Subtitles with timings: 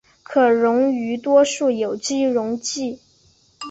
[0.23, 2.99] 可溶于多数有机溶剂。